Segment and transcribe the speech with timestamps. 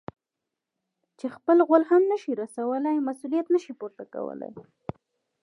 [1.19, 4.53] چې خپل غول هم نه شي رسولاى؛ مسؤلیت نه شي پورته کولای.